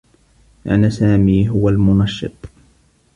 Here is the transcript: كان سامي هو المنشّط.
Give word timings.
كان 0.63 0.89
سامي 0.89 1.49
هو 1.49 1.69
المنشّط. 1.69 2.31